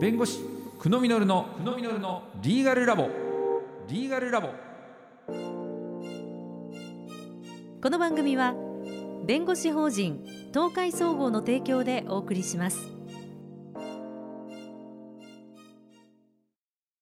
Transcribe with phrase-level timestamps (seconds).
[0.00, 0.38] 弁護士
[0.78, 3.10] 久野実の久野実のリーガルラボ。
[3.88, 4.50] リーガルラボ。
[7.82, 8.54] この番組は
[9.26, 10.24] 弁護士法人
[10.54, 12.78] 東海総合の提供でお送りします。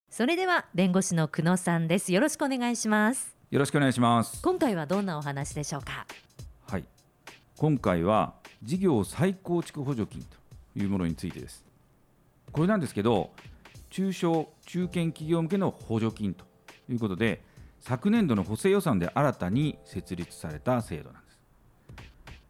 [0.09, 2.15] それでは弁護士の久野さんです。
[2.15, 3.37] よろしくお願いします。
[3.51, 4.41] よろしくお願いします。
[4.41, 6.07] 今回はどんなお話でしょうか？
[6.67, 6.85] はい。
[7.59, 8.33] 今回は
[8.63, 10.39] 事業再構築補助金と
[10.81, 11.66] いうものについてです
[12.53, 13.31] これなんですけど
[13.91, 16.45] 中小中堅企業向けの補助金と
[16.89, 17.43] いうことで
[17.81, 21.23] 昨年度の補正予算で新たに設立された制度なん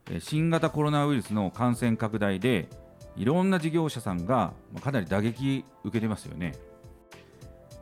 [0.06, 0.30] です。
[0.30, 2.68] 新型コロナウイルスの感染拡大で
[3.16, 6.54] いろんな事業者さんがかなり打撃受けてますよね。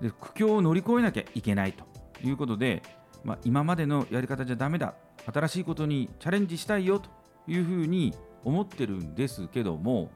[0.00, 1.84] で苦境を乗り越えなきゃいけないと
[2.26, 2.82] いうことで、
[3.24, 4.94] まあ、今までのやり方じゃだめだ。
[5.32, 7.08] 新しいことにチャレンジしたいよと
[7.46, 10.10] いうふうに思ってるんですけども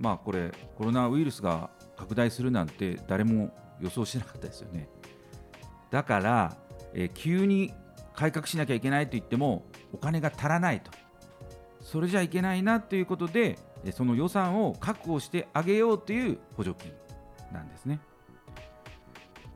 [0.00, 4.88] まあこれコロナウイルスが拡大するなんて誰も予想しなかったですよね。
[5.90, 6.56] だから、
[6.94, 7.72] えー、急に
[8.14, 10.90] 改革しなきゃいけないと言ってもお金が足らないと。
[11.82, 13.58] それじゃいけないなということで
[13.92, 16.92] その予算を確保してあげようという補助金
[17.52, 18.00] なんですね。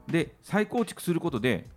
[0.06, 1.68] で再構築することで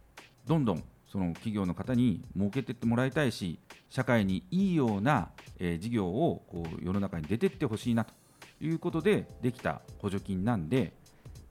[0.45, 8.13] どんどんその企業の方に儲けてってもらいたいし社会にいいような、えー、事業をこう世の中に出てってほしいなと。
[8.61, 10.93] いうことでできた補助金なんで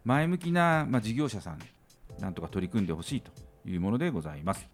[0.05, 1.59] 前向きな、まあ、事業者さん
[2.21, 3.31] なんとか取り組んでほしいと
[3.69, 4.69] いうものでございます、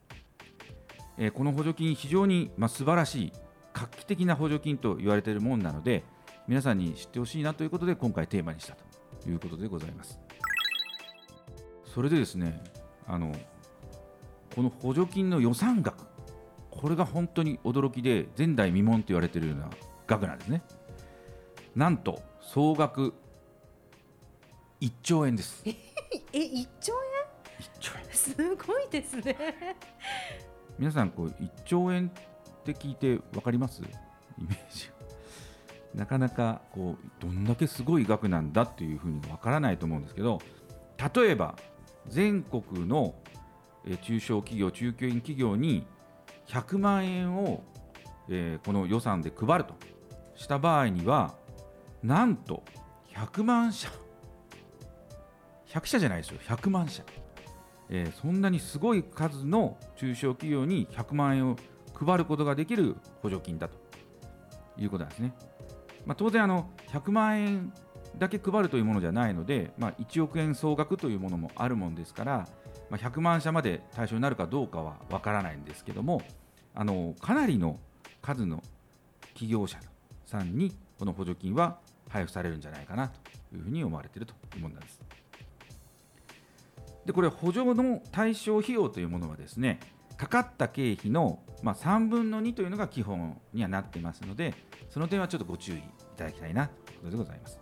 [1.19, 3.33] えー、この補助金非常に、まあ、素晴らしい
[3.73, 6.05] 画期的な補助金と言われているものなので
[6.47, 10.19] 皆さんに知ってほしいなということで今回テーマにしたということでございます。
[11.95, 12.63] それでですね
[13.07, 13.35] あの
[14.55, 16.05] この補助金の予算額
[16.71, 19.71] これが本当に驚きで前代未聞と言われているような
[20.07, 20.63] 額なんですね。
[21.75, 23.15] なんと総額
[24.81, 25.62] 1兆円です。
[25.67, 25.73] え
[26.33, 26.92] 1兆
[27.59, 28.05] 円 ?1 兆円。
[28.12, 29.37] すごいですね。
[30.79, 33.83] 皆さんこう1兆円って聞いて分かります？
[33.83, 33.86] イ
[34.45, 34.91] メージ。
[35.95, 40.41] なかなかこうどんだけすごい額なんだっていうふうに分からないと思うんですけど
[41.14, 41.55] 例えば
[42.07, 43.14] 全国の
[44.01, 45.86] 中小企業中堅企業に
[46.47, 47.63] 100万円を、
[48.30, 49.74] えー、この予算で配ると
[50.35, 51.35] した場合には
[52.02, 52.63] なんと
[53.14, 53.89] 100万社。
[55.67, 56.40] 100社じゃないですよ。
[56.46, 57.02] 100万社、
[57.89, 61.57] えー、そんなにすごい数の中小企業に100万円を
[61.95, 63.83] 配ることができる補助金だと。
[64.79, 65.33] いうことなんですね、
[66.07, 67.73] まあ、当然あの100万円
[68.18, 72.48] だけ配るというものじゃないので、まあ、1億円総額というものもあるもんですから、
[72.91, 76.23] まあ、100万社まで対象になるかどうかは分からないんですけども
[76.74, 77.79] あのかなりの
[78.20, 78.62] 数の
[79.35, 79.79] 企業者
[80.27, 81.79] さんにこの補助金は
[82.12, 85.00] 配布されるんじゃないかなというふうに思われているというものなんです。
[87.06, 89.80] でこれ補助の対象費用というものはですね
[90.17, 94.55] かかった経費の、まあ、3分の2というのが基本にはなっていますので
[94.89, 95.83] その点はちょっとご注意い
[96.17, 97.58] ただきたいなということでございます。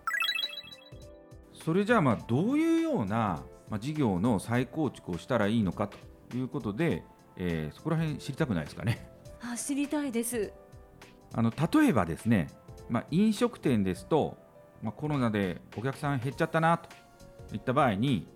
[1.54, 7.02] それじゃあまあどういうような、まあ、事業の再構築をしたらいいのかということで、
[7.36, 9.06] えー、そこら辺知りたくないですかね。
[9.42, 10.52] あ知りたいです
[11.32, 12.48] あの例えばですね
[12.90, 14.36] まあ、飲食店ですと、
[14.82, 16.88] まあ、コロナでお客さん減っちゃったなと
[17.54, 18.26] いった場合に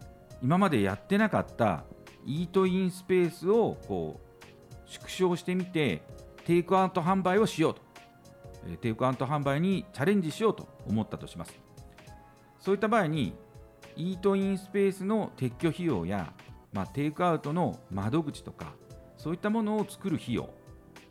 [0.40, 1.84] 今までやってなかった
[2.24, 6.02] イートインスペースをこう縮小してみて
[6.44, 7.82] テイクアウト販売をしようと
[8.80, 11.58] テイクアウト販売にチャレンジしようと思ったとします
[12.60, 13.34] そういった場合に
[13.96, 16.32] イートインスペースの撤去費用や、
[16.72, 18.74] まあ、テイクアウトの窓口とか
[19.16, 20.44] そういったものを作る費用、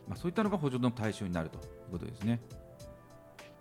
[0.08, 2.40] まあ、そういったのが補助の対象になるということですね。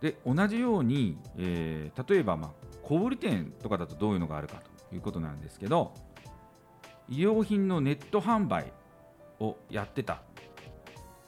[0.03, 2.51] で同じように、えー、例えば、まあ、
[2.83, 5.93] 小売店とかだとどういうのがあるかということなんですけど
[7.07, 8.73] 医療品のネット販売
[9.39, 10.21] をやってた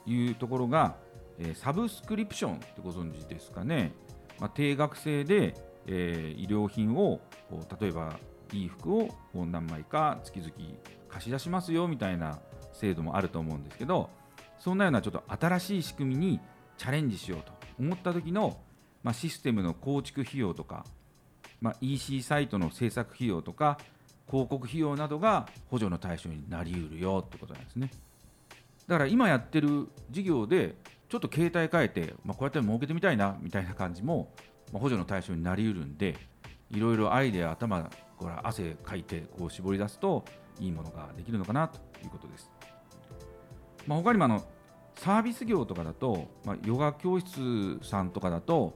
[0.06, 0.98] というところが、
[1.40, 3.94] えー、サブスクリプションってご存知ですかね、
[4.42, 5.56] まあ、定額制で、
[5.88, 7.22] えー、医療品を
[7.80, 8.20] 例えば
[8.52, 10.52] いい服を何枚か月々
[11.08, 12.40] 貸し出しますよみたいな
[12.74, 14.10] 制度もあると思うんですけど
[14.60, 16.42] そんなようなちょっと新しい仕組みに
[16.78, 18.58] チャレンジしようと思った時の
[19.06, 20.84] まあ、システムの構築費用とか、
[21.62, 23.78] まあ、EC サイトの制作費用とか
[24.28, 27.92] 広告費用などが補助の対象になりうるよってことなんですね。
[28.88, 30.74] だから今やってる事業で
[31.08, 34.32] ちょっと携帯変えて、まあ、こうやって儲けてみたいなみたいな感じも、
[34.74, 36.16] ま、補助の対象になりうるんで
[36.72, 37.90] いろいろアイデア頭か
[38.24, 40.26] ら汗かいてこう絞り出すと
[40.60, 42.50] いいものができるのかなということです、
[43.86, 44.44] まあ、他にもあの
[44.96, 48.76] サービス業とかだと、まあ、ヨガ教室さんとかだと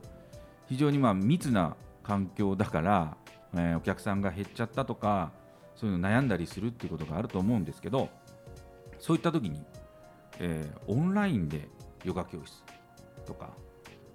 [0.70, 3.18] 非常にまあ密な環境だから
[3.54, 5.32] えーお客さんが減っちゃったとか
[5.76, 8.10] そういうの悩んだりするっていうことがあると思うんですけど
[9.00, 9.62] そういった時に、
[10.40, 11.68] えーオンラインで
[12.04, 12.64] ヨガ教室
[13.26, 13.50] とか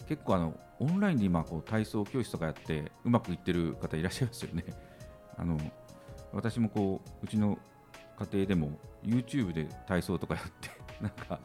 [0.09, 4.65] 結構あのオンラインで今こう体操教室とかやってうまくいってる方いらっしゃいますよね。
[5.37, 5.59] あの
[6.33, 7.59] 私もこううちの
[8.19, 10.71] 家庭でも YouTube で体操とかやって
[11.01, 11.41] なんか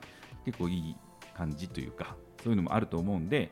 [0.46, 0.96] 結構いい
[1.36, 3.52] 感じというかそういうのもあると思うんで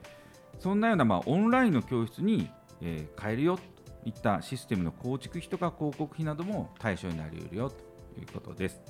[0.59, 2.49] そんなようなまあオンラインの教室に、
[2.81, 3.63] え変えるよと
[4.05, 7.75] いったシステムの構築費とか広告費なども対象になり得るよと
[8.19, 8.81] いうことです。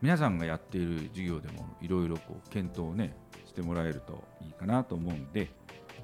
[0.00, 2.16] 皆さんがやっている授業でもいろいろ
[2.50, 3.14] 検討をね
[3.46, 5.48] してもらえるといいかなと思うんで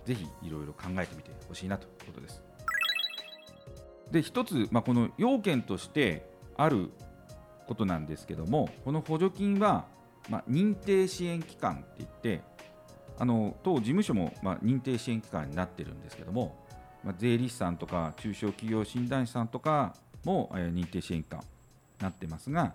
[0.05, 2.43] ぜひいろいろ考えてみてほしいなということです。
[4.13, 6.91] で一つ、まあ、この要件としてある
[7.67, 9.85] ことなんですけどもこの補助金は、
[10.31, 12.43] まあ、認定支援機関って言って
[13.19, 16.57] あの当事務所も、まあ、認定支援機関になってるんですけども、
[17.05, 19.95] まあ、税理士さんとか中小企業診断士さんとか
[20.25, 21.47] も、えー認定支援機関に
[22.01, 22.75] なってますが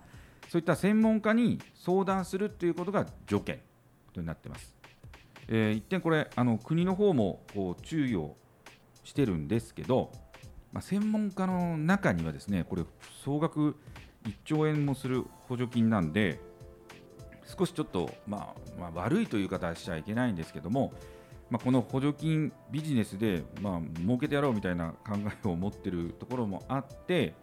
[0.49, 3.61] そういった専門家に相談するということが条件
[4.13, 4.75] となってます。
[5.47, 8.35] えー一点これあの国の方もこう注意を
[9.03, 10.11] してるんですけど、
[10.71, 12.83] まあ、専門家の中にはですねこれ
[13.23, 13.75] 総額
[14.25, 16.39] 1兆円もする補助金なんで
[17.57, 20.93] 少しちょっと、まあまあ、悪いという方はしちゃいけないんですけども、
[21.49, 27.35] まあ、この補助金ビジネスで、まあ儲けてやろうみたいな考えを持ってるところもあって、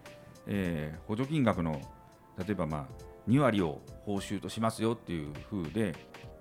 [0.46, 1.80] えー補助金額の
[2.38, 2.86] 例えばまあ
[3.28, 5.94] 2割を報酬としますよっていう風で、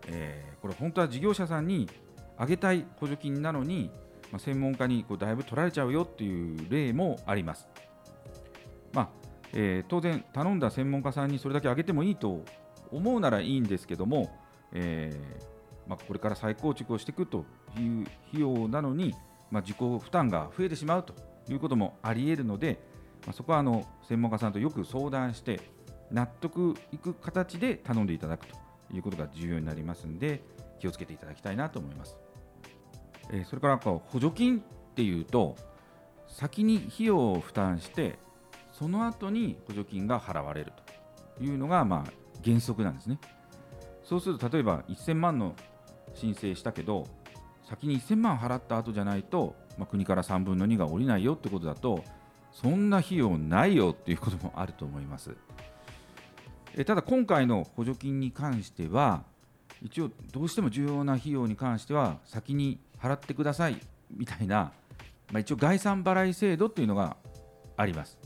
[0.08, 1.88] えーこれ本当は事業者さんに
[2.40, 3.92] 上げたい補助金なのに、
[4.32, 7.68] まあ、専門家にこうだいぶ取られちゃうよっていう例もあります。
[8.94, 9.10] まあ
[9.54, 12.44] えー当然、頼んだ専門家さんにそれだけ上げてもいいと
[12.92, 14.36] 思うならいいんですけども、
[14.72, 15.50] えー
[15.90, 17.46] まあ、これから再構築をしていくと
[17.78, 19.16] いう費用なのに、
[19.50, 21.14] まあ、自己負担が増えてしまうと
[21.52, 22.80] いうこともあり得るので、
[23.26, 25.60] まあ、そこはあの専門家さんとよく相談して
[26.12, 28.56] 納得いく形で頼んでいただくと
[28.94, 30.42] いうことが重要になりますので
[30.80, 32.18] 気をつけていただきたいなと思います。
[33.32, 34.62] えーそれからこう補助金っ
[34.96, 35.56] ていうと
[36.28, 38.18] 先に費用を負担して
[38.72, 40.72] その後に補助金が払われる
[41.38, 42.12] というのがまあ
[42.44, 43.20] 原則なんですね。
[44.04, 45.56] そうすると例えば1000万の
[46.16, 47.08] 申請したけど
[47.70, 52.04] 先に1000万払った後じゃないと、まあ、国から3分の2が下りないよってことだと
[52.52, 55.36] そんな費用ないよっていうこともあると思います。
[56.76, 59.24] えただ今回の補助金に関しては
[59.82, 63.80] 一応どうしても重要な費用に関しては先に払ってください
[64.12, 64.72] みたいな、
[65.32, 67.18] まあ、一応概算払い制度っていうのが
[67.78, 68.18] あります。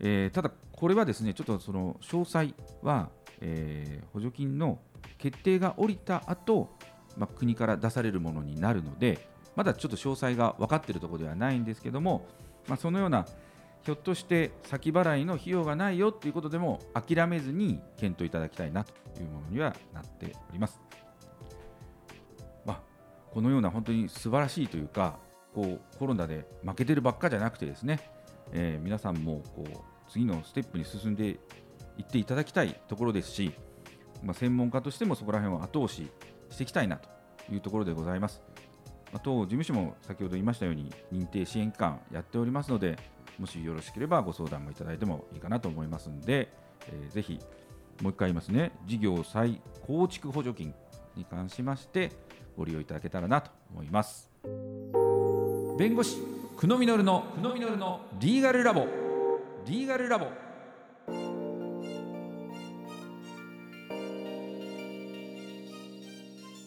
[0.00, 0.50] えーただ
[0.82, 3.08] これはですねちょっとその詳細は、
[3.40, 4.80] えー補助金の
[5.16, 6.70] 決定が下りた後、
[7.16, 12.26] まあ国から出されるものになるのでまだちょっと詳細が分かっているところではないんですけども、
[12.66, 13.26] まあ、そのような
[13.84, 20.80] ひょっとして先払いの費用がないよということでも諦めずに検討いただきたいなというものにはなっております。
[22.66, 22.80] まあ、
[23.30, 25.20] このような本当に素晴らしいというか
[25.54, 28.00] こうコロナで負けてるばっかじゃなくてですね、
[28.50, 31.38] えー皆さんもこう次のステップに進んで
[31.96, 33.52] いっていただきたいところですし、
[34.22, 36.10] まあ、専門家としてもそこら辺を後押し
[36.50, 37.08] していきたいなと
[37.50, 38.42] いうところでございます。
[39.10, 42.98] まあ当事務所も先ほど言いましたように認定支援機関やっておりますので
[43.38, 46.52] もしよろしければご相談もいただいてもいいかなと思いますので、
[46.88, 47.40] えーぜひ
[48.02, 48.72] もう一回言いますね。
[48.86, 50.74] 事業再構築補助金
[51.16, 52.10] に関しまして
[52.56, 54.30] ご利用いただけたらなと思います。
[55.78, 56.16] 弁護士
[56.58, 59.01] 久野実の久野実のリーガルラボ。
[59.64, 60.26] リーガルラボ。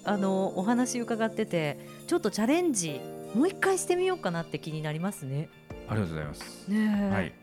[0.07, 3.01] あのお話伺っててちょっとチャレンジ
[3.33, 5.49] もう一回してみようかなって気になりますね。
[5.89, 7.13] ありがとうございます、ねえ。
[7.13, 7.33] はい。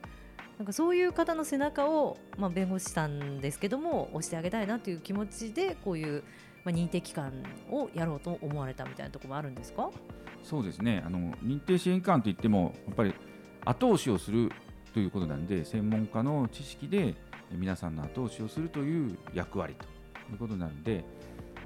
[0.59, 6.23] なんかそういう方の背中を、まあ、弁護士さんですけども押してあげたいなという気持ちでこういう、
[6.65, 7.33] まあ、認定機関
[7.71, 9.91] をやろうと思われたみたいなところもあるんですか？
[10.45, 11.03] そうですね。
[11.05, 13.15] あの認定支援機関といってもやっぱり
[13.65, 14.51] 後押しをする
[14.93, 17.15] ということなんで専門家の知識で
[17.53, 19.85] え皆さんの後押しをするという役割と
[20.33, 21.05] いうことなのでやっ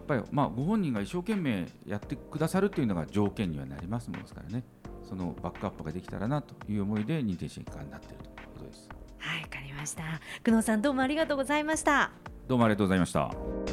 [0.06, 4.64] ぱりまあご本人が一生懸命やってくださるというのが条件にはなりますものですからね。
[5.02, 8.88] そのバックアップができたらなという思いで認定支援機関になっているということです。
[9.18, 10.02] はいわかりました。
[10.42, 12.11] 久能さんどうもありがとうございました。
[12.49, 13.65] どうもありがとうございました